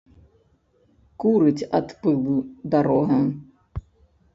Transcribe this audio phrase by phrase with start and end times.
[1.25, 2.37] Курыць ад пылу
[2.77, 3.23] дарога.